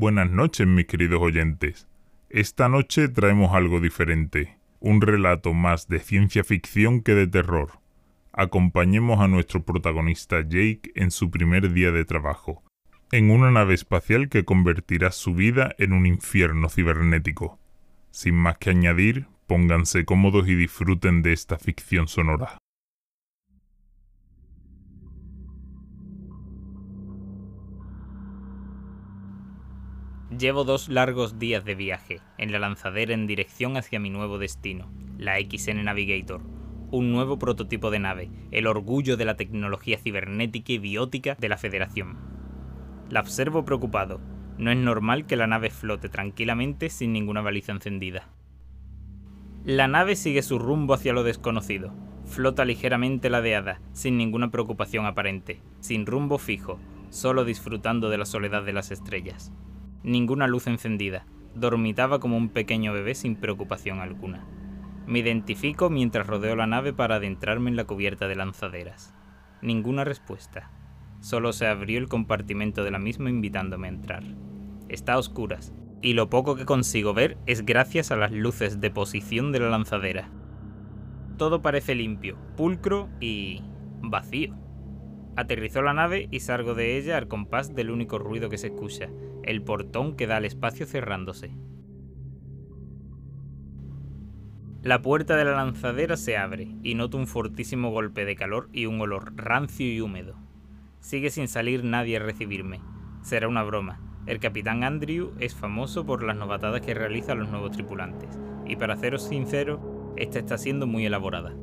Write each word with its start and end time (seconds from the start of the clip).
Buenas 0.00 0.30
noches, 0.30 0.64
mis 0.64 0.86
queridos 0.86 1.20
oyentes. 1.20 1.88
Esta 2.30 2.68
noche 2.68 3.08
traemos 3.08 3.52
algo 3.52 3.80
diferente, 3.80 4.56
un 4.78 5.00
relato 5.00 5.54
más 5.54 5.88
de 5.88 5.98
ciencia 5.98 6.44
ficción 6.44 7.00
que 7.00 7.16
de 7.16 7.26
terror. 7.26 7.80
Acompañemos 8.32 9.18
a 9.18 9.26
nuestro 9.26 9.64
protagonista 9.64 10.40
Jake 10.42 10.92
en 10.94 11.10
su 11.10 11.32
primer 11.32 11.72
día 11.72 11.90
de 11.90 12.04
trabajo, 12.04 12.62
en 13.10 13.32
una 13.32 13.50
nave 13.50 13.74
espacial 13.74 14.28
que 14.28 14.44
convertirá 14.44 15.10
su 15.10 15.34
vida 15.34 15.74
en 15.78 15.92
un 15.92 16.06
infierno 16.06 16.68
cibernético. 16.68 17.58
Sin 18.12 18.36
más 18.36 18.56
que 18.58 18.70
añadir, 18.70 19.26
pónganse 19.48 20.04
cómodos 20.04 20.46
y 20.46 20.54
disfruten 20.54 21.22
de 21.22 21.32
esta 21.32 21.58
ficción 21.58 22.06
sonora. 22.06 22.58
Llevo 30.38 30.62
dos 30.62 30.88
largos 30.88 31.40
días 31.40 31.64
de 31.64 31.74
viaje 31.74 32.20
en 32.36 32.52
la 32.52 32.60
lanzadera 32.60 33.12
en 33.12 33.26
dirección 33.26 33.76
hacia 33.76 33.98
mi 33.98 34.08
nuevo 34.08 34.38
destino, 34.38 34.88
la 35.16 35.36
XN 35.40 35.82
Navigator, 35.82 36.42
un 36.92 37.10
nuevo 37.10 37.40
prototipo 37.40 37.90
de 37.90 37.98
nave, 37.98 38.30
el 38.52 38.68
orgullo 38.68 39.16
de 39.16 39.24
la 39.24 39.36
tecnología 39.36 39.98
cibernética 39.98 40.74
y 40.74 40.78
biótica 40.78 41.34
de 41.34 41.48
la 41.48 41.56
Federación. 41.56 42.18
La 43.10 43.18
observo 43.18 43.64
preocupado. 43.64 44.20
No 44.58 44.70
es 44.70 44.76
normal 44.76 45.26
que 45.26 45.34
la 45.34 45.48
nave 45.48 45.70
flote 45.70 46.08
tranquilamente 46.08 46.88
sin 46.88 47.12
ninguna 47.12 47.40
baliza 47.40 47.72
encendida. 47.72 48.28
La 49.64 49.88
nave 49.88 50.14
sigue 50.14 50.42
su 50.42 50.60
rumbo 50.60 50.94
hacia 50.94 51.12
lo 51.12 51.24
desconocido. 51.24 51.92
Flota 52.26 52.64
ligeramente 52.64 53.28
ladeada, 53.28 53.80
sin 53.92 54.16
ninguna 54.16 54.52
preocupación 54.52 55.04
aparente, 55.04 55.60
sin 55.80 56.06
rumbo 56.06 56.38
fijo, 56.38 56.78
solo 57.10 57.44
disfrutando 57.44 58.08
de 58.08 58.18
la 58.18 58.24
soledad 58.24 58.62
de 58.62 58.72
las 58.72 58.92
estrellas 58.92 59.52
ninguna 60.02 60.46
luz 60.46 60.66
encendida. 60.66 61.26
Dormitaba 61.54 62.20
como 62.20 62.36
un 62.36 62.50
pequeño 62.50 62.92
bebé 62.92 63.14
sin 63.14 63.36
preocupación 63.36 64.00
alguna. 64.00 64.46
Me 65.06 65.20
identifico 65.20 65.90
mientras 65.90 66.26
rodeo 66.26 66.54
la 66.54 66.66
nave 66.66 66.92
para 66.92 67.16
adentrarme 67.16 67.70
en 67.70 67.76
la 67.76 67.84
cubierta 67.84 68.28
de 68.28 68.36
lanzaderas. 68.36 69.14
Ninguna 69.62 70.04
respuesta. 70.04 70.70
Solo 71.20 71.52
se 71.52 71.66
abrió 71.66 71.98
el 71.98 72.08
compartimento 72.08 72.84
de 72.84 72.90
la 72.90 72.98
misma 72.98 73.30
invitándome 73.30 73.88
a 73.88 73.90
entrar. 73.90 74.22
Está 74.88 75.14
a 75.14 75.18
oscuras, 75.18 75.74
y 76.00 76.12
lo 76.12 76.30
poco 76.30 76.54
que 76.54 76.64
consigo 76.64 77.12
ver 77.12 77.38
es 77.46 77.66
gracias 77.66 78.10
a 78.10 78.16
las 78.16 78.32
luces 78.32 78.80
de 78.80 78.90
posición 78.90 79.50
de 79.50 79.60
la 79.60 79.70
lanzadera. 79.70 80.30
Todo 81.36 81.62
parece 81.62 81.94
limpio, 81.94 82.36
pulcro 82.56 83.08
y... 83.20 83.62
vacío. 84.00 84.54
Aterrizó 85.36 85.82
la 85.82 85.94
nave 85.94 86.28
y 86.30 86.40
salgo 86.40 86.74
de 86.74 86.98
ella 86.98 87.16
al 87.16 87.28
compás 87.28 87.74
del 87.74 87.90
único 87.90 88.18
ruido 88.18 88.48
que 88.48 88.58
se 88.58 88.68
escucha, 88.68 89.08
el 89.48 89.62
portón 89.62 90.14
que 90.14 90.26
da 90.26 90.36
al 90.36 90.44
espacio 90.44 90.84
cerrándose. 90.84 91.50
La 94.82 95.00
puerta 95.00 95.36
de 95.36 95.46
la 95.46 95.52
lanzadera 95.52 96.18
se 96.18 96.36
abre 96.36 96.68
y 96.82 96.94
noto 96.94 97.16
un 97.16 97.26
fortísimo 97.26 97.90
golpe 97.90 98.26
de 98.26 98.36
calor 98.36 98.68
y 98.74 98.84
un 98.84 99.00
olor 99.00 99.32
rancio 99.36 99.90
y 99.90 100.02
húmedo. 100.02 100.36
Sigue 101.00 101.30
sin 101.30 101.48
salir 101.48 101.82
nadie 101.82 102.18
a 102.18 102.20
recibirme. 102.20 102.80
Será 103.22 103.48
una 103.48 103.62
broma. 103.62 104.00
El 104.26 104.38
capitán 104.38 104.84
Andrew 104.84 105.32
es 105.40 105.54
famoso 105.54 106.04
por 106.04 106.22
las 106.22 106.36
novatadas 106.36 106.82
que 106.82 106.92
realiza 106.92 107.32
a 107.32 107.34
los 107.34 107.48
nuevos 107.48 107.70
tripulantes, 107.70 108.38
y 108.66 108.76
para 108.76 108.98
seros 108.98 109.26
sincero, 109.26 110.12
esta 110.18 110.38
está 110.38 110.58
siendo 110.58 110.86
muy 110.86 111.06
elaborada. 111.06 111.54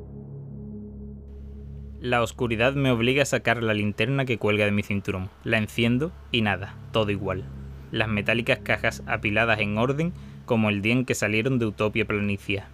La 1.99 2.23
oscuridad 2.23 2.73
me 2.73 2.89
obliga 2.89 3.21
a 3.21 3.27
sacar 3.27 3.61
la 3.61 3.76
linterna 3.76 4.26
que 4.26 4.39
cuelga 4.39 4.65
de 4.65 4.71
mi 4.71 4.82
cinturón. 4.82 5.30
La 5.43 5.59
enciendo 5.59 6.11
y 6.32 6.42
nada, 6.42 6.76
todo 6.92 7.11
igual. 7.11 7.45
Las 7.91 8.07
metálicas 8.07 8.59
cajas 8.59 9.03
apiladas 9.07 9.59
en 9.59 9.77
orden 9.77 10.13
como 10.45 10.69
el 10.69 10.81
día 10.81 10.93
en 10.93 11.05
que 11.05 11.15
salieron 11.15 11.59
de 11.59 11.65
Utopia 11.65 12.05
Planicia. 12.05 12.69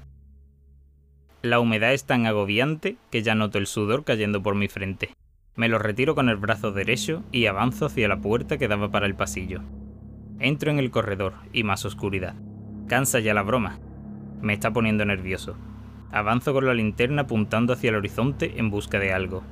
La 1.41 1.59
humedad 1.59 1.93
es 1.93 2.05
tan 2.05 2.25
agobiante 2.27 2.97
que 3.09 3.23
ya 3.23 3.33
noto 3.33 3.57
el 3.57 3.65
sudor 3.65 4.03
cayendo 4.03 4.43
por 4.43 4.55
mi 4.55 4.67
frente. 4.67 5.15
Me 5.55 5.69
lo 5.69 5.79
retiro 5.79 6.15
con 6.15 6.29
el 6.29 6.37
brazo 6.37 6.71
derecho 6.71 7.23
y 7.31 7.47
avanzo 7.47 7.87
hacia 7.87 8.07
la 8.07 8.21
puerta 8.21 8.57
que 8.57 8.67
daba 8.67 8.91
para 8.91 9.05
el 9.05 9.15
pasillo. 9.15 9.61
Entro 10.39 10.71
en 10.71 10.79
el 10.79 10.91
corredor 10.91 11.33
y 11.51 11.63
más 11.63 11.83
oscuridad. 11.83 12.35
Cansa 12.87 13.19
ya 13.19 13.33
la 13.33 13.41
broma. 13.41 13.79
Me 14.41 14.53
está 14.53 14.71
poniendo 14.71 15.05
nervioso. 15.05 15.55
Avanzo 16.11 16.53
con 16.53 16.65
la 16.65 16.73
linterna 16.73 17.23
apuntando 17.23 17.73
hacia 17.73 17.89
el 17.89 17.95
horizonte 17.95 18.59
en 18.59 18.69
busca 18.69 18.99
de 18.99 19.13
algo. 19.13 19.43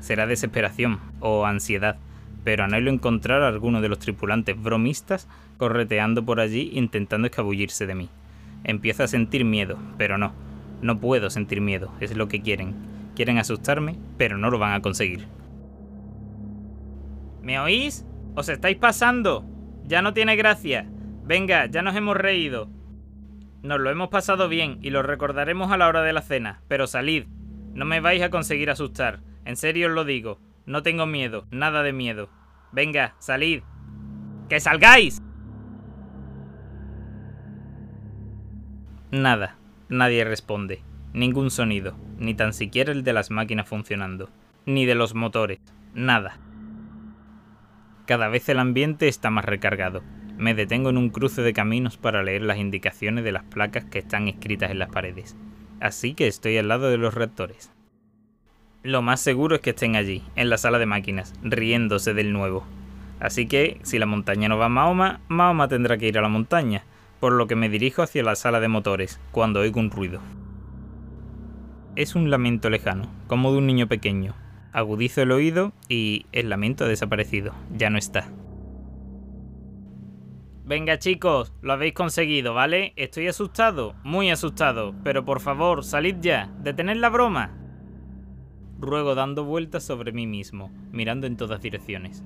Será 0.00 0.26
desesperación 0.26 1.00
o 1.20 1.44
ansiedad, 1.46 1.98
pero 2.44 2.64
anhelo 2.64 2.90
encontrar 2.90 3.42
a 3.42 3.48
alguno 3.48 3.80
de 3.80 3.88
los 3.88 3.98
tripulantes 3.98 4.62
bromistas 4.62 5.28
correteando 5.56 6.24
por 6.24 6.40
allí 6.40 6.70
intentando 6.74 7.26
escabullirse 7.26 7.86
de 7.86 7.94
mí. 7.94 8.08
Empiezo 8.62 9.02
a 9.02 9.08
sentir 9.08 9.44
miedo, 9.44 9.78
pero 9.98 10.18
no, 10.18 10.32
no 10.82 11.00
puedo 11.00 11.30
sentir 11.30 11.60
miedo, 11.60 11.90
es 12.00 12.16
lo 12.16 12.28
que 12.28 12.42
quieren. 12.42 12.74
Quieren 13.16 13.38
asustarme, 13.38 13.96
pero 14.18 14.36
no 14.38 14.50
lo 14.50 14.58
van 14.58 14.74
a 14.74 14.82
conseguir. 14.82 15.26
¿Me 17.42 17.58
oís? 17.58 18.04
¿Os 18.34 18.48
estáis 18.48 18.76
pasando? 18.76 19.44
Ya 19.84 20.02
no 20.02 20.14
tiene 20.14 20.36
gracia. 20.36 20.86
Venga, 21.24 21.66
ya 21.66 21.82
nos 21.82 21.94
hemos 21.94 22.16
reído. 22.16 22.68
Nos 23.62 23.80
lo 23.80 23.90
hemos 23.90 24.08
pasado 24.08 24.48
bien 24.48 24.78
y 24.82 24.90
lo 24.90 25.02
recordaremos 25.02 25.70
a 25.70 25.76
la 25.76 25.88
hora 25.88 26.02
de 26.02 26.12
la 26.12 26.22
cena, 26.22 26.62
pero 26.68 26.86
salid. 26.86 27.26
No 27.72 27.84
me 27.84 28.00
vais 28.00 28.22
a 28.22 28.30
conseguir 28.30 28.70
asustar. 28.70 29.20
En 29.44 29.56
serio 29.56 29.88
os 29.88 29.94
lo 29.94 30.04
digo. 30.04 30.38
No 30.66 30.82
tengo 30.82 31.06
miedo, 31.06 31.46
nada 31.50 31.82
de 31.82 31.92
miedo. 31.92 32.28
Venga, 32.72 33.14
salid. 33.18 33.62
¡Que 34.48 34.60
salgáis! 34.60 35.22
Nada. 39.10 39.56
Nadie 39.88 40.24
responde. 40.24 40.82
Ningún 41.12 41.50
sonido, 41.50 41.96
ni 42.18 42.34
tan 42.34 42.52
siquiera 42.52 42.90
el 42.90 43.04
de 43.04 43.12
las 43.12 43.30
máquinas 43.30 43.68
funcionando, 43.68 44.30
ni 44.66 44.86
de 44.86 44.94
los 44.94 45.14
motores, 45.14 45.60
nada. 45.94 46.40
Cada 48.06 48.28
vez 48.28 48.48
el 48.48 48.58
ambiente 48.58 49.06
está 49.06 49.30
más 49.30 49.44
recargado, 49.44 50.02
me 50.36 50.54
detengo 50.54 50.90
en 50.90 50.96
un 50.96 51.10
cruce 51.10 51.42
de 51.42 51.52
caminos 51.52 51.98
para 51.98 52.22
leer 52.22 52.42
las 52.42 52.58
indicaciones 52.58 53.22
de 53.24 53.32
las 53.32 53.44
placas 53.44 53.84
que 53.84 54.00
están 54.00 54.26
escritas 54.26 54.70
en 54.70 54.80
las 54.80 54.90
paredes, 54.90 55.36
así 55.80 56.14
que 56.14 56.26
estoy 56.26 56.56
al 56.56 56.68
lado 56.68 56.90
de 56.90 56.98
los 56.98 57.14
reactores. 57.14 57.73
Lo 58.84 59.00
más 59.00 59.22
seguro 59.22 59.54
es 59.54 59.62
que 59.62 59.70
estén 59.70 59.96
allí, 59.96 60.22
en 60.36 60.50
la 60.50 60.58
sala 60.58 60.78
de 60.78 60.84
máquinas, 60.84 61.32
riéndose 61.42 62.12
del 62.12 62.34
nuevo. 62.34 62.66
Así 63.18 63.46
que, 63.46 63.80
si 63.82 63.98
la 63.98 64.04
montaña 64.04 64.46
no 64.50 64.58
va 64.58 64.66
a 64.66 64.68
Mahoma, 64.68 65.20
Mahoma 65.28 65.68
tendrá 65.68 65.96
que 65.96 66.06
ir 66.06 66.18
a 66.18 66.20
la 66.20 66.28
montaña, 66.28 66.84
por 67.18 67.32
lo 67.32 67.46
que 67.46 67.56
me 67.56 67.70
dirijo 67.70 68.02
hacia 68.02 68.22
la 68.22 68.34
sala 68.34 68.60
de 68.60 68.68
motores, 68.68 69.18
cuando 69.32 69.60
oigo 69.60 69.80
un 69.80 69.90
ruido. 69.90 70.20
Es 71.96 72.14
un 72.14 72.28
lamento 72.28 72.68
lejano, 72.68 73.10
como 73.26 73.52
de 73.52 73.58
un 73.58 73.66
niño 73.66 73.88
pequeño. 73.88 74.34
Agudizo 74.74 75.22
el 75.22 75.32
oído 75.32 75.72
y 75.88 76.26
el 76.32 76.50
lamento 76.50 76.84
ha 76.84 76.88
desaparecido, 76.88 77.54
ya 77.74 77.88
no 77.88 77.96
está. 77.96 78.28
Venga 80.66 80.98
chicos, 80.98 81.54
lo 81.62 81.72
habéis 81.72 81.94
conseguido, 81.94 82.52
¿vale? 82.52 82.92
Estoy 82.96 83.28
asustado, 83.28 83.94
muy 84.02 84.30
asustado, 84.30 84.94
pero 85.02 85.24
por 85.24 85.40
favor, 85.40 85.84
salid 85.84 86.16
ya, 86.20 86.50
detened 86.62 86.98
la 86.98 87.08
broma. 87.08 87.63
Ruego 88.78 89.14
dando 89.14 89.44
vueltas 89.44 89.84
sobre 89.84 90.12
mí 90.12 90.26
mismo, 90.26 90.70
mirando 90.92 91.26
en 91.26 91.36
todas 91.36 91.62
direcciones. 91.62 92.22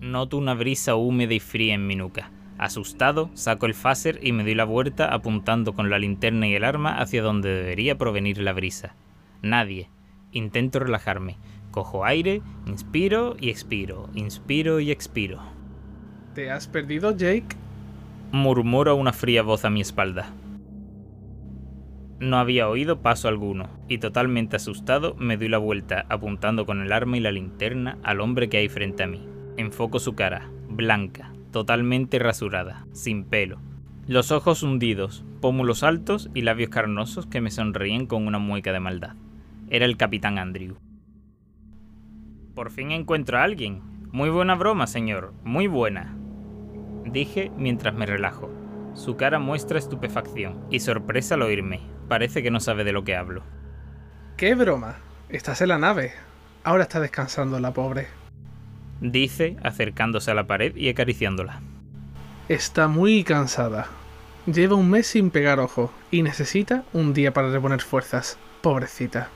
Noto 0.00 0.38
una 0.38 0.54
brisa 0.54 0.94
húmeda 0.94 1.34
y 1.34 1.40
fría 1.40 1.74
en 1.74 1.86
mi 1.86 1.96
nuca. 1.96 2.30
Asustado, 2.56 3.30
saco 3.34 3.66
el 3.66 3.74
phaser 3.74 4.20
y 4.22 4.32
me 4.32 4.42
doy 4.42 4.54
la 4.54 4.64
vuelta 4.64 5.12
apuntando 5.12 5.74
con 5.74 5.90
la 5.90 5.98
linterna 5.98 6.48
y 6.48 6.54
el 6.54 6.64
arma 6.64 6.98
hacia 6.98 7.22
donde 7.22 7.48
debería 7.48 7.98
provenir 7.98 8.38
la 8.38 8.52
brisa. 8.52 8.94
Nadie. 9.42 9.88
Intento 10.32 10.78
relajarme. 10.78 11.36
Cojo 11.70 12.04
aire, 12.04 12.42
inspiro 12.66 13.36
y 13.38 13.50
expiro, 13.50 14.08
inspiro 14.14 14.80
y 14.80 14.90
expiro. 14.90 15.40
¿Te 16.34 16.50
has 16.50 16.66
perdido, 16.66 17.16
Jake? 17.16 17.56
Murmura 18.32 18.94
una 18.94 19.12
fría 19.12 19.42
voz 19.42 19.64
a 19.64 19.70
mi 19.70 19.80
espalda. 19.80 20.32
No 22.20 22.38
había 22.38 22.68
oído 22.68 23.00
paso 23.00 23.28
alguno, 23.28 23.68
y 23.88 23.98
totalmente 23.98 24.56
asustado 24.56 25.14
me 25.14 25.36
doy 25.36 25.48
la 25.48 25.58
vuelta 25.58 26.04
apuntando 26.08 26.66
con 26.66 26.80
el 26.80 26.92
arma 26.92 27.16
y 27.16 27.20
la 27.20 27.32
linterna 27.32 27.98
al 28.02 28.20
hombre 28.20 28.48
que 28.48 28.58
hay 28.58 28.68
frente 28.68 29.02
a 29.02 29.06
mí. 29.06 29.26
Enfoco 29.56 29.98
su 29.98 30.14
cara, 30.14 30.50
blanca, 30.68 31.32
totalmente 31.52 32.18
rasurada, 32.18 32.86
sin 32.92 33.24
pelo. 33.24 33.60
Los 34.06 34.32
ojos 34.32 34.62
hundidos, 34.62 35.24
pómulos 35.40 35.82
altos 35.82 36.30
y 36.34 36.42
labios 36.42 36.70
carnosos 36.70 37.26
que 37.26 37.40
me 37.40 37.50
sonríen 37.50 38.06
con 38.06 38.26
una 38.26 38.38
mueca 38.38 38.72
de 38.72 38.80
maldad. 38.80 39.14
Era 39.70 39.84
el 39.84 39.96
capitán 39.96 40.38
Andrew. 40.38 40.76
Por 42.54 42.70
fin 42.70 42.90
encuentro 42.90 43.38
a 43.38 43.44
alguien. 43.44 43.82
Muy 44.10 44.30
buena 44.30 44.54
broma, 44.54 44.86
señor, 44.86 45.34
muy 45.44 45.66
buena 45.66 46.18
dije 47.12 47.50
mientras 47.56 47.94
me 47.94 48.06
relajo. 48.06 48.50
Su 48.94 49.16
cara 49.16 49.38
muestra 49.38 49.78
estupefacción 49.78 50.64
y 50.70 50.80
sorpresa 50.80 51.34
al 51.34 51.42
oírme. 51.42 51.80
Parece 52.08 52.42
que 52.42 52.50
no 52.50 52.60
sabe 52.60 52.84
de 52.84 52.92
lo 52.92 53.04
que 53.04 53.14
hablo. 53.16 53.42
¿Qué 54.36 54.54
broma? 54.54 54.96
Estás 55.28 55.60
en 55.60 55.68
la 55.68 55.78
nave. 55.78 56.12
Ahora 56.64 56.84
está 56.84 57.00
descansando 57.00 57.60
la 57.60 57.72
pobre. 57.72 58.08
dice 59.00 59.56
acercándose 59.62 60.30
a 60.30 60.34
la 60.34 60.46
pared 60.46 60.74
y 60.74 60.88
acariciándola. 60.88 61.60
Está 62.48 62.88
muy 62.88 63.24
cansada. 63.24 63.86
Lleva 64.46 64.76
un 64.76 64.90
mes 64.90 65.06
sin 65.06 65.30
pegar 65.30 65.60
ojo 65.60 65.92
y 66.10 66.22
necesita 66.22 66.84
un 66.94 67.12
día 67.12 67.32
para 67.32 67.50
reponer 67.50 67.82
fuerzas. 67.82 68.38
Pobrecita. 68.62 69.28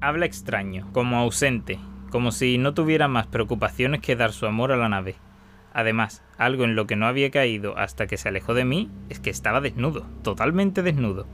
Habla 0.00 0.26
extraño, 0.26 0.88
como 0.92 1.16
ausente, 1.18 1.78
como 2.10 2.32
si 2.32 2.58
no 2.58 2.74
tuviera 2.74 3.06
más 3.06 3.28
preocupaciones 3.28 4.00
que 4.00 4.16
dar 4.16 4.32
su 4.32 4.46
amor 4.46 4.72
a 4.72 4.76
la 4.76 4.88
nave. 4.88 5.14
Además, 5.74 6.22
algo 6.36 6.64
en 6.64 6.74
lo 6.74 6.86
que 6.86 6.96
no 6.96 7.06
había 7.06 7.30
caído 7.30 7.76
hasta 7.78 8.06
que 8.06 8.16
se 8.16 8.28
alejó 8.28 8.54
de 8.54 8.64
mí 8.64 8.90
es 9.08 9.20
que 9.20 9.30
estaba 9.30 9.60
desnudo, 9.60 10.06
totalmente 10.22 10.82
desnudo. 10.82 11.26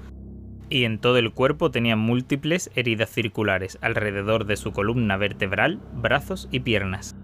Y 0.70 0.84
en 0.84 0.98
todo 0.98 1.16
el 1.16 1.32
cuerpo 1.32 1.70
tenía 1.70 1.96
múltiples 1.96 2.70
heridas 2.74 3.10
circulares 3.10 3.78
alrededor 3.80 4.44
de 4.44 4.56
su 4.56 4.72
columna 4.72 5.16
vertebral, 5.16 5.80
brazos 5.94 6.48
y 6.52 6.60
piernas. 6.60 7.16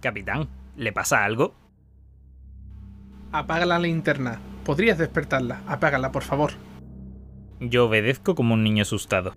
Capitán, 0.00 0.48
¿le 0.76 0.92
pasa 0.92 1.24
algo? 1.24 1.54
Apaga 3.32 3.66
la 3.66 3.78
linterna. 3.78 4.40
Podrías 4.64 4.98
despertarla. 4.98 5.62
Apágala, 5.66 6.12
por 6.12 6.22
favor. 6.22 6.52
Yo 7.60 7.86
obedezco 7.86 8.34
como 8.34 8.54
un 8.54 8.64
niño 8.64 8.82
asustado. 8.82 9.34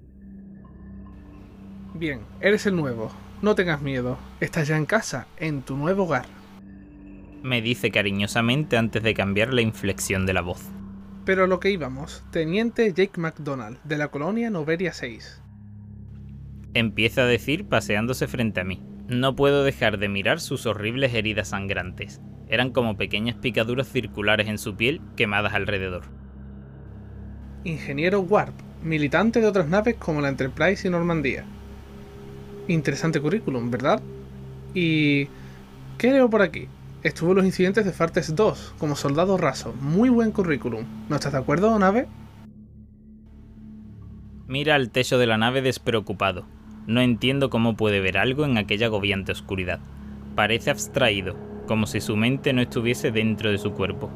Bien, 1.93 2.21
eres 2.41 2.65
el 2.65 2.75
nuevo. 2.75 3.11
No 3.41 3.55
tengas 3.55 3.81
miedo. 3.81 4.17
Estás 4.39 4.67
ya 4.67 4.77
en 4.77 4.85
casa, 4.85 5.27
en 5.37 5.61
tu 5.61 5.77
nuevo 5.77 6.03
hogar. 6.03 6.25
Me 7.43 7.61
dice 7.61 7.91
cariñosamente 7.91 8.77
antes 8.77 9.03
de 9.03 9.13
cambiar 9.13 9.53
la 9.53 9.61
inflexión 9.61 10.25
de 10.25 10.31
la 10.31 10.39
voz. 10.39 10.61
Pero 11.25 11.43
a 11.43 11.47
lo 11.47 11.59
que 11.59 11.71
íbamos, 11.71 12.23
Teniente 12.31 12.93
Jake 12.93 13.19
McDonald, 13.19 13.79
de 13.83 13.97
la 13.97 14.07
colonia 14.07 14.49
Noveria 14.49 14.93
6. 14.93 15.41
Empieza 16.73 17.23
a 17.23 17.25
decir 17.25 17.65
paseándose 17.65 18.29
frente 18.29 18.61
a 18.61 18.63
mí. 18.63 18.81
No 19.09 19.35
puedo 19.35 19.65
dejar 19.65 19.99
de 19.99 20.07
mirar 20.07 20.39
sus 20.39 20.65
horribles 20.65 21.13
heridas 21.13 21.49
sangrantes. 21.49 22.21
Eran 22.47 22.71
como 22.71 22.95
pequeñas 22.95 23.35
picaduras 23.35 23.89
circulares 23.89 24.47
en 24.47 24.57
su 24.57 24.77
piel 24.77 25.01
quemadas 25.17 25.53
alrededor. 25.53 26.03
Ingeniero 27.65 28.21
Warp, 28.21 28.55
militante 28.81 29.41
de 29.41 29.47
otras 29.47 29.67
naves 29.67 29.95
como 29.95 30.21
la 30.21 30.29
Enterprise 30.29 30.87
y 30.87 30.91
Normandía. 30.91 31.43
Interesante 32.69 33.19
currículum, 33.19 33.69
¿verdad? 33.69 34.01
¿Y 34.73 35.27
qué 35.97 36.11
leo 36.11 36.29
por 36.29 36.41
aquí? 36.41 36.69
Estuvo 37.03 37.31
en 37.31 37.35
los 37.35 37.45
incidentes 37.45 37.83
de 37.83 37.91
Fartes 37.91 38.33
2 38.33 38.75
como 38.77 38.95
soldado 38.95 39.35
raso. 39.35 39.73
Muy 39.81 40.07
buen 40.07 40.31
currículum. 40.31 40.85
¿No 41.09 41.17
estás 41.17 41.33
de 41.33 41.39
acuerdo, 41.39 41.77
nave? 41.77 42.07
Mira 44.47 44.75
al 44.75 44.89
techo 44.89 45.17
de 45.17 45.27
la 45.27 45.37
nave 45.37 45.61
despreocupado. 45.61 46.45
No 46.87 47.01
entiendo 47.01 47.49
cómo 47.49 47.75
puede 47.75 47.99
ver 47.99 48.17
algo 48.17 48.45
en 48.45 48.57
aquella 48.57 48.85
agobiante 48.85 49.33
oscuridad. 49.33 49.81
Parece 50.35 50.71
abstraído, 50.71 51.35
como 51.67 51.87
si 51.87 51.99
su 51.99 52.15
mente 52.15 52.53
no 52.53 52.61
estuviese 52.61 53.11
dentro 53.11 53.51
de 53.51 53.57
su 53.57 53.73
cuerpo. 53.73 54.09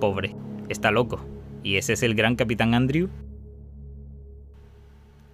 Pobre, 0.00 0.34
está 0.70 0.90
loco. 0.90 1.22
¿Y 1.62 1.76
ese 1.76 1.92
es 1.92 2.02
el 2.02 2.14
gran 2.14 2.36
capitán 2.36 2.72
Andrew? 2.72 3.10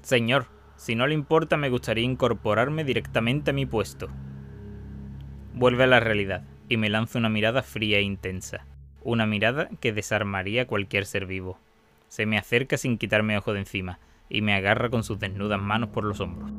Señor, 0.03 0.47
si 0.75 0.97
no 0.97 1.06
le 1.06 1.14
importa 1.14 1.56
me 1.56 1.70
gustaría 1.70 2.05
incorporarme 2.05 2.82
directamente 2.82 3.53
a 3.53 3.55
mi 3.55 3.64
puesto. 3.64 4.08
Vuelve 5.55 5.85
a 5.85 5.88
la 5.88 6.00
realidad 6.00 6.43
y 6.68 6.76
me 6.76 6.88
lanza 6.88 7.18
una 7.18 7.28
mirada 7.28 7.62
fría 7.62 7.98
e 7.98 8.02
intensa. 8.02 8.64
Una 9.02 9.26
mirada 9.26 9.68
que 9.80 9.92
desarmaría 9.92 10.66
cualquier 10.66 11.06
ser 11.06 11.26
vivo. 11.26 11.58
Se 12.08 12.26
me 12.26 12.38
acerca 12.38 12.76
sin 12.76 12.98
quitarme 12.98 13.36
ojo 13.38 13.52
de 13.52 13.60
encima 13.60 13.98
y 14.28 14.42
me 14.42 14.54
agarra 14.54 14.90
con 14.90 15.04
sus 15.04 15.18
desnudas 15.18 15.60
manos 15.60 15.90
por 15.90 16.04
los 16.04 16.20
hombros. 16.20 16.50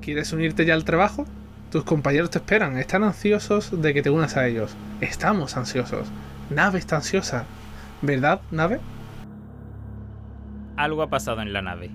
¿Quieres 0.00 0.32
unirte 0.32 0.64
ya 0.64 0.74
al 0.74 0.84
trabajo? 0.84 1.26
Tus 1.70 1.84
compañeros 1.84 2.30
te 2.30 2.38
esperan, 2.38 2.78
están 2.78 3.02
ansiosos 3.02 3.82
de 3.82 3.92
que 3.92 4.02
te 4.02 4.10
unas 4.10 4.36
a 4.36 4.46
ellos. 4.46 4.76
Estamos 5.00 5.56
ansiosos. 5.56 6.08
Nave 6.50 6.78
está 6.78 6.96
ansiosa. 6.96 7.46
¿Verdad, 8.00 8.40
nave? 8.50 8.80
Algo 10.76 11.02
ha 11.02 11.10
pasado 11.10 11.40
en 11.42 11.52
la 11.52 11.62
nave. 11.62 11.90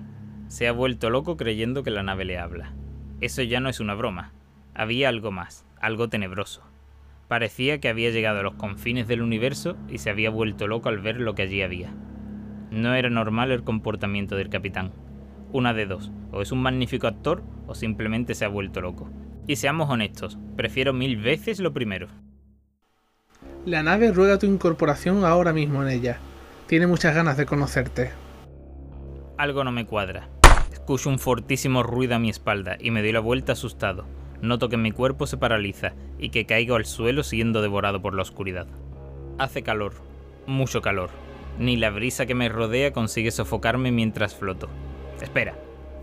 Se 0.48 0.66
ha 0.68 0.72
vuelto 0.72 1.10
loco 1.10 1.36
creyendo 1.36 1.82
que 1.82 1.90
la 1.90 2.02
nave 2.02 2.24
le 2.24 2.38
habla. 2.38 2.72
Eso 3.20 3.42
ya 3.42 3.60
no 3.60 3.68
es 3.68 3.80
una 3.80 3.94
broma. 3.94 4.32
Había 4.74 5.08
algo 5.08 5.30
más, 5.30 5.64
algo 5.80 6.08
tenebroso. 6.08 6.62
Parecía 7.30 7.78
que 7.78 7.88
había 7.88 8.10
llegado 8.10 8.40
a 8.40 8.42
los 8.42 8.56
confines 8.56 9.06
del 9.06 9.22
universo 9.22 9.76
y 9.88 9.98
se 9.98 10.10
había 10.10 10.30
vuelto 10.30 10.66
loco 10.66 10.88
al 10.88 10.98
ver 10.98 11.20
lo 11.20 11.36
que 11.36 11.42
allí 11.42 11.62
había. 11.62 11.94
No 12.72 12.92
era 12.94 13.08
normal 13.08 13.52
el 13.52 13.62
comportamiento 13.62 14.34
del 14.34 14.48
capitán. 14.48 14.90
Una 15.52 15.72
de 15.72 15.86
dos, 15.86 16.10
o 16.32 16.42
es 16.42 16.50
un 16.50 16.60
magnífico 16.60 17.06
actor 17.06 17.44
o 17.68 17.76
simplemente 17.76 18.34
se 18.34 18.44
ha 18.44 18.48
vuelto 18.48 18.80
loco. 18.80 19.08
Y 19.46 19.54
seamos 19.54 19.88
honestos, 19.88 20.40
prefiero 20.56 20.92
mil 20.92 21.18
veces 21.18 21.60
lo 21.60 21.72
primero. 21.72 22.08
La 23.64 23.84
nave 23.84 24.10
ruega 24.10 24.40
tu 24.40 24.46
incorporación 24.46 25.24
ahora 25.24 25.52
mismo 25.52 25.84
en 25.84 25.90
ella. 25.90 26.18
Tiene 26.66 26.88
muchas 26.88 27.14
ganas 27.14 27.36
de 27.36 27.46
conocerte. 27.46 28.10
Algo 29.38 29.62
no 29.62 29.70
me 29.70 29.86
cuadra. 29.86 30.28
Escucho 30.72 31.08
un 31.08 31.20
fortísimo 31.20 31.84
ruido 31.84 32.16
a 32.16 32.18
mi 32.18 32.28
espalda 32.28 32.76
y 32.80 32.90
me 32.90 33.02
doy 33.02 33.12
la 33.12 33.20
vuelta 33.20 33.52
asustado. 33.52 34.04
Noto 34.42 34.68
que 34.68 34.76
mi 34.76 34.90
cuerpo 34.90 35.28
se 35.28 35.36
paraliza 35.36 35.92
y 36.20 36.30
que 36.30 36.46
caigo 36.46 36.76
al 36.76 36.84
suelo 36.84 37.22
siendo 37.22 37.62
devorado 37.62 38.02
por 38.02 38.14
la 38.14 38.22
oscuridad. 38.22 38.66
Hace 39.38 39.62
calor, 39.62 39.94
mucho 40.46 40.82
calor. 40.82 41.10
Ni 41.58 41.76
la 41.76 41.90
brisa 41.90 42.26
que 42.26 42.34
me 42.34 42.48
rodea 42.48 42.92
consigue 42.92 43.30
sofocarme 43.30 43.90
mientras 43.90 44.34
floto. 44.34 44.68
Espera, 45.20 45.54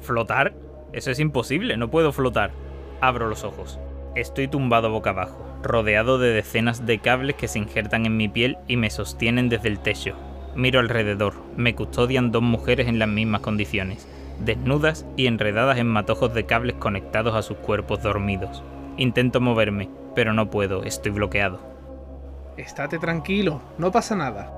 ¿flotar? 0.02 0.56
Eso 0.92 1.12
es 1.12 1.20
imposible, 1.20 1.78
no 1.78 1.90
puedo 1.90 2.12
flotar. 2.12 2.52
Abro 3.00 3.28
los 3.28 3.44
ojos. 3.44 3.80
Estoy 4.16 4.48
tumbado 4.48 4.90
boca 4.90 5.12
abajo, 5.12 5.46
rodeado 5.62 6.18
de 6.18 6.30
decenas 6.30 6.86
de 6.86 6.98
cables 7.00 7.36
que 7.36 7.48
se 7.48 7.60
injertan 7.60 8.06
en 8.06 8.18
mi 8.18 8.28
piel 8.28 8.58
y 8.68 8.78
me 8.78 8.90
sostienen 8.90 9.50
desde 9.50 9.68
el 9.68 9.80
techo. 9.80 10.16
Miro 10.56 10.80
alrededor, 10.80 11.36
me 11.56 11.76
custodian 11.76 12.32
dos 12.32 12.42
mujeres 12.42 12.88
en 12.88 12.98
las 12.98 13.08
mismas 13.08 13.42
condiciones, 13.42 14.08
desnudas 14.44 15.06
y 15.16 15.28
enredadas 15.28 15.78
en 15.78 15.86
matojos 15.86 16.34
de 16.34 16.48
cables 16.48 16.76
conectados 16.78 17.36
a 17.36 17.44
sus 17.44 17.58
cuerpos 17.58 18.02
dormidos. 18.02 18.64
Intento 18.98 19.40
moverme, 19.40 19.90
pero 20.16 20.34
no 20.34 20.50
puedo, 20.50 20.84
estoy 20.84 21.12
bloqueado. 21.12 21.60
Estate 22.58 22.98
tranquilo, 22.98 23.62
no 23.78 23.92
pasa 23.92 24.16
nada. 24.16 24.52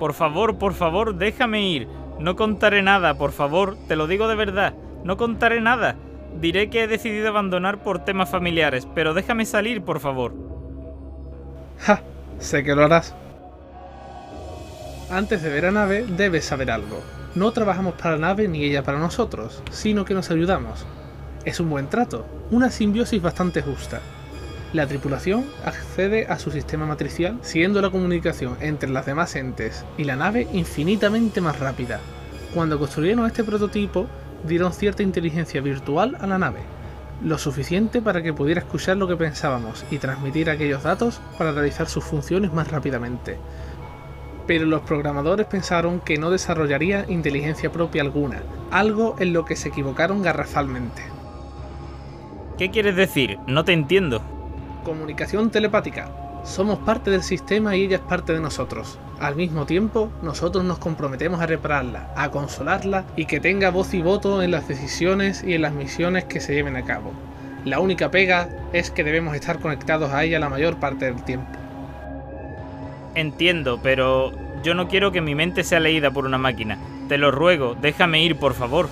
Por 0.00 0.12
favor, 0.12 0.58
por 0.58 0.74
favor, 0.74 1.14
déjame 1.14 1.62
ir. 1.62 1.88
No 2.18 2.34
contaré 2.34 2.82
nada, 2.82 3.14
por 3.14 3.32
favor, 3.32 3.76
te 3.86 3.94
lo 3.96 4.06
digo 4.06 4.26
de 4.26 4.34
verdad. 4.34 4.74
No 5.04 5.16
contaré 5.16 5.60
nada. 5.60 5.96
Diré 6.40 6.68
que 6.68 6.82
he 6.82 6.88
decidido 6.88 7.28
abandonar 7.28 7.78
por 7.78 8.04
temas 8.04 8.28
familiares, 8.28 8.88
pero 8.94 9.14
déjame 9.14 9.46
salir, 9.46 9.82
por 9.82 10.00
favor. 10.00 10.34
Ja, 11.78 12.02
sé 12.38 12.64
que 12.64 12.74
lo 12.74 12.84
harás. 12.84 13.14
Antes 15.10 15.42
de 15.42 15.50
ver 15.50 15.66
a 15.66 15.70
nave, 15.70 16.04
debes 16.06 16.44
saber 16.44 16.70
algo. 16.70 17.00
No 17.34 17.52
trabajamos 17.52 17.94
para 17.94 18.12
la 18.12 18.28
nave 18.28 18.48
ni 18.48 18.64
ella 18.64 18.82
para 18.82 18.98
nosotros, 18.98 19.62
sino 19.70 20.04
que 20.04 20.14
nos 20.14 20.30
ayudamos. 20.30 20.86
Es 21.44 21.58
un 21.58 21.70
buen 21.70 21.88
trato, 21.88 22.26
una 22.50 22.70
simbiosis 22.70 23.22
bastante 23.22 23.62
justa. 23.62 24.02
La 24.74 24.86
tripulación 24.86 25.46
accede 25.64 26.26
a 26.26 26.38
su 26.38 26.50
sistema 26.50 26.84
matricial, 26.84 27.38
siendo 27.40 27.80
la 27.80 27.88
comunicación 27.88 28.58
entre 28.60 28.90
las 28.90 29.06
demás 29.06 29.34
entes 29.36 29.86
y 29.96 30.04
la 30.04 30.16
nave 30.16 30.48
infinitamente 30.52 31.40
más 31.40 31.58
rápida. 31.58 31.98
Cuando 32.54 32.78
construyeron 32.78 33.24
este 33.24 33.42
prototipo, 33.42 34.06
dieron 34.46 34.74
cierta 34.74 35.02
inteligencia 35.02 35.62
virtual 35.62 36.18
a 36.20 36.26
la 36.26 36.36
nave, 36.36 36.60
lo 37.24 37.38
suficiente 37.38 38.02
para 38.02 38.22
que 38.22 38.34
pudiera 38.34 38.60
escuchar 38.60 38.98
lo 38.98 39.08
que 39.08 39.16
pensábamos 39.16 39.86
y 39.90 39.96
transmitir 39.96 40.50
aquellos 40.50 40.82
datos 40.82 41.22
para 41.38 41.52
realizar 41.52 41.88
sus 41.88 42.04
funciones 42.04 42.52
más 42.52 42.70
rápidamente. 42.70 43.38
Pero 44.46 44.66
los 44.66 44.82
programadores 44.82 45.46
pensaron 45.46 46.00
que 46.00 46.18
no 46.18 46.30
desarrollaría 46.30 47.06
inteligencia 47.08 47.72
propia 47.72 48.02
alguna, 48.02 48.42
algo 48.70 49.16
en 49.18 49.32
lo 49.32 49.46
que 49.46 49.56
se 49.56 49.70
equivocaron 49.70 50.20
garrafalmente. 50.20 51.19
¿Qué 52.60 52.70
quieres 52.70 52.94
decir? 52.94 53.38
No 53.46 53.64
te 53.64 53.72
entiendo. 53.72 54.20
Comunicación 54.84 55.48
telepática. 55.50 56.10
Somos 56.44 56.78
parte 56.80 57.10
del 57.10 57.22
sistema 57.22 57.74
y 57.74 57.84
ella 57.84 57.96
es 57.96 58.02
parte 58.02 58.34
de 58.34 58.40
nosotros. 58.40 58.98
Al 59.18 59.34
mismo 59.34 59.64
tiempo, 59.64 60.12
nosotros 60.20 60.62
nos 60.62 60.76
comprometemos 60.76 61.40
a 61.40 61.46
repararla, 61.46 62.12
a 62.14 62.30
consolarla 62.30 63.06
y 63.16 63.24
que 63.24 63.40
tenga 63.40 63.70
voz 63.70 63.94
y 63.94 64.02
voto 64.02 64.42
en 64.42 64.50
las 64.50 64.68
decisiones 64.68 65.42
y 65.42 65.54
en 65.54 65.62
las 65.62 65.72
misiones 65.72 66.24
que 66.24 66.38
se 66.38 66.52
lleven 66.52 66.76
a 66.76 66.84
cabo. 66.84 67.12
La 67.64 67.80
única 67.80 68.10
pega 68.10 68.50
es 68.74 68.90
que 68.90 69.04
debemos 69.04 69.34
estar 69.34 69.58
conectados 69.58 70.12
a 70.12 70.22
ella 70.22 70.38
la 70.38 70.50
mayor 70.50 70.76
parte 70.76 71.06
del 71.06 71.24
tiempo. 71.24 71.48
Entiendo, 73.14 73.80
pero 73.82 74.32
yo 74.62 74.74
no 74.74 74.86
quiero 74.86 75.12
que 75.12 75.22
mi 75.22 75.34
mente 75.34 75.64
sea 75.64 75.80
leída 75.80 76.10
por 76.10 76.26
una 76.26 76.36
máquina. 76.36 76.76
Te 77.08 77.16
lo 77.16 77.30
ruego, 77.30 77.74
déjame 77.80 78.22
ir, 78.22 78.36
por 78.36 78.52
favor. 78.52 78.90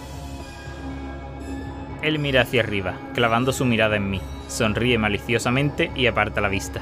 Él 2.02 2.18
mira 2.18 2.42
hacia 2.42 2.62
arriba, 2.62 2.94
clavando 3.14 3.52
su 3.52 3.64
mirada 3.64 3.96
en 3.96 4.10
mí, 4.10 4.20
sonríe 4.46 4.98
maliciosamente 4.98 5.90
y 5.94 6.06
aparta 6.06 6.40
la 6.40 6.48
vista. 6.48 6.80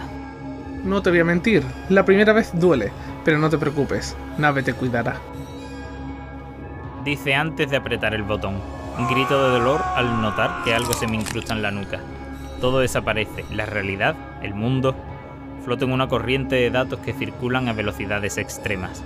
No 0.84 1.02
te 1.02 1.10
voy 1.10 1.20
a 1.20 1.24
mentir, 1.24 1.62
la 1.88 2.04
primera 2.04 2.32
vez 2.32 2.50
duele, 2.58 2.92
pero 3.24 3.38
no 3.38 3.50
te 3.50 3.58
preocupes, 3.58 4.16
Nave 4.38 4.62
te 4.62 4.74
cuidará. 4.74 5.16
Dice 7.04 7.34
antes 7.34 7.70
de 7.70 7.76
apretar 7.76 8.14
el 8.14 8.22
botón, 8.22 8.60
Grito 9.10 9.42
de 9.42 9.58
dolor 9.58 9.82
al 9.94 10.22
notar 10.22 10.64
que 10.64 10.74
algo 10.74 10.94
se 10.94 11.06
me 11.06 11.16
incrusta 11.16 11.52
en 11.52 11.60
la 11.60 11.70
nuca. 11.70 12.00
Todo 12.62 12.80
desaparece, 12.80 13.44
la 13.52 13.66
realidad, 13.66 14.16
el 14.42 14.54
mundo, 14.54 14.96
floto 15.64 15.84
en 15.84 15.92
una 15.92 16.08
corriente 16.08 16.56
de 16.56 16.70
datos 16.70 17.00
que 17.00 17.12
circulan 17.12 17.68
a 17.68 17.74
velocidades 17.74 18.38
extremas. 18.38 19.02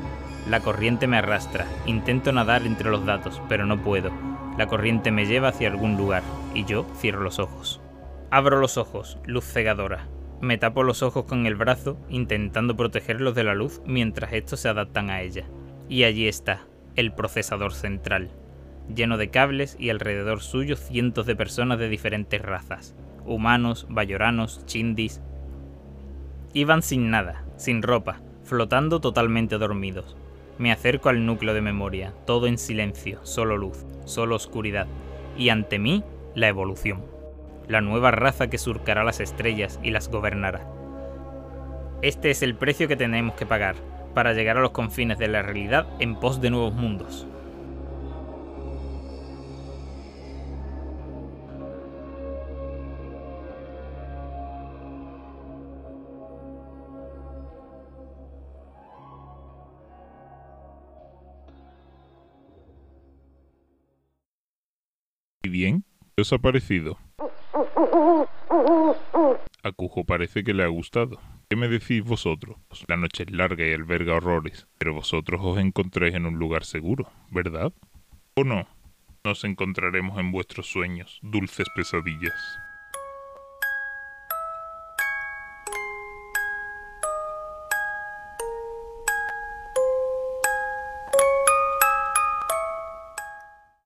La 0.48 0.60
corriente 0.60 1.08
me 1.08 1.18
arrastra, 1.18 1.66
intento 1.86 2.30
nadar 2.30 2.62
entre 2.66 2.88
los 2.88 3.04
datos, 3.04 3.42
pero 3.48 3.66
no 3.66 3.78
puedo. 3.78 4.29
La 4.58 4.66
corriente 4.66 5.10
me 5.10 5.26
lleva 5.26 5.48
hacia 5.48 5.68
algún 5.68 5.96
lugar, 5.96 6.22
y 6.54 6.64
yo 6.64 6.86
cierro 6.96 7.22
los 7.22 7.38
ojos. 7.38 7.80
Abro 8.30 8.58
los 8.58 8.76
ojos, 8.76 9.18
luz 9.24 9.44
cegadora. 9.44 10.08
Me 10.40 10.56
tapo 10.56 10.82
los 10.82 11.02
ojos 11.02 11.24
con 11.24 11.46
el 11.46 11.54
brazo, 11.54 11.98
intentando 12.08 12.76
protegerlos 12.76 13.34
de 13.34 13.44
la 13.44 13.54
luz 13.54 13.82
mientras 13.84 14.32
estos 14.32 14.60
se 14.60 14.68
adaptan 14.68 15.10
a 15.10 15.20
ella. 15.20 15.44
Y 15.88 16.04
allí 16.04 16.28
está, 16.28 16.66
el 16.96 17.12
procesador 17.12 17.72
central, 17.72 18.30
lleno 18.94 19.16
de 19.16 19.30
cables 19.30 19.76
y 19.78 19.90
alrededor 19.90 20.40
suyo 20.40 20.76
cientos 20.76 21.26
de 21.26 21.36
personas 21.36 21.78
de 21.78 21.88
diferentes 21.88 22.40
razas, 22.40 22.94
humanos, 23.24 23.86
bayoranos, 23.88 24.64
chindis. 24.66 25.20
Iban 26.52 26.82
sin 26.82 27.10
nada, 27.10 27.44
sin 27.56 27.82
ropa, 27.82 28.20
flotando 28.44 29.00
totalmente 29.00 29.58
dormidos. 29.58 30.16
Me 30.60 30.72
acerco 30.72 31.08
al 31.08 31.24
núcleo 31.24 31.54
de 31.54 31.62
memoria, 31.62 32.12
todo 32.26 32.46
en 32.46 32.58
silencio, 32.58 33.20
solo 33.22 33.56
luz, 33.56 33.86
solo 34.04 34.36
oscuridad, 34.36 34.86
y 35.34 35.48
ante 35.48 35.78
mí, 35.78 36.04
la 36.34 36.48
evolución, 36.48 37.02
la 37.66 37.80
nueva 37.80 38.10
raza 38.10 38.50
que 38.50 38.58
surcará 38.58 39.02
las 39.02 39.20
estrellas 39.20 39.80
y 39.82 39.90
las 39.90 40.10
gobernará. 40.10 40.70
Este 42.02 42.28
es 42.28 42.42
el 42.42 42.56
precio 42.56 42.88
que 42.88 42.96
tenemos 42.96 43.36
que 43.36 43.46
pagar 43.46 43.74
para 44.12 44.34
llegar 44.34 44.58
a 44.58 44.60
los 44.60 44.72
confines 44.72 45.18
de 45.18 45.28
la 45.28 45.40
realidad 45.40 45.86
en 45.98 46.14
pos 46.16 46.42
de 46.42 46.50
nuevos 46.50 46.74
mundos. 46.74 47.26
Bien? 65.50 65.84
¿Qué 66.16 66.22
os 66.22 66.32
ha 66.32 66.38
parecido? 66.38 66.98
A 69.62 69.72
Cujo 69.72 70.04
parece 70.04 70.42
que 70.42 70.54
le 70.54 70.62
ha 70.62 70.68
gustado. 70.68 71.20
¿Qué 71.48 71.56
me 71.56 71.68
decís 71.68 72.02
vosotros? 72.02 72.56
La 72.88 72.96
noche 72.96 73.24
es 73.24 73.32
larga 73.32 73.66
y 73.66 73.72
alberga 73.72 74.14
horrores, 74.14 74.66
pero 74.78 74.94
vosotros 74.94 75.40
os 75.42 75.58
encontréis 75.58 76.14
en 76.14 76.26
un 76.26 76.38
lugar 76.38 76.64
seguro, 76.64 77.10
¿verdad? 77.30 77.72
¿O 78.34 78.44
no? 78.44 78.66
Nos 79.24 79.44
encontraremos 79.44 80.18
en 80.18 80.32
vuestros 80.32 80.70
sueños, 80.70 81.18
dulces 81.22 81.66
pesadillas. 81.74 82.34